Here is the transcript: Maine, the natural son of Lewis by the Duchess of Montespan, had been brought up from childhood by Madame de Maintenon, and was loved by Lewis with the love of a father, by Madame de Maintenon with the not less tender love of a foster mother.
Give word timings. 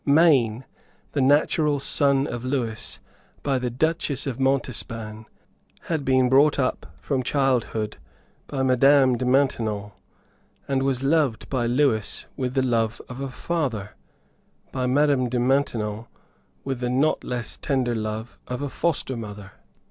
Maine, 0.03 0.65
the 1.11 1.21
natural 1.21 1.79
son 1.79 2.25
of 2.25 2.43
Lewis 2.43 2.97
by 3.43 3.59
the 3.59 3.69
Duchess 3.69 4.25
of 4.25 4.39
Montespan, 4.39 5.27
had 5.81 6.03
been 6.03 6.27
brought 6.27 6.57
up 6.57 6.87
from 6.99 7.21
childhood 7.21 7.97
by 8.47 8.63
Madame 8.63 9.15
de 9.15 9.25
Maintenon, 9.25 9.91
and 10.67 10.81
was 10.81 11.03
loved 11.03 11.47
by 11.51 11.67
Lewis 11.67 12.25
with 12.35 12.55
the 12.55 12.63
love 12.65 12.99
of 13.09 13.21
a 13.21 13.29
father, 13.29 13.91
by 14.71 14.87
Madame 14.87 15.29
de 15.29 15.39
Maintenon 15.39 16.07
with 16.63 16.79
the 16.79 16.89
not 16.89 17.23
less 17.23 17.55
tender 17.57 17.93
love 17.93 18.39
of 18.47 18.63
a 18.63 18.69
foster 18.69 19.15
mother. 19.15 19.51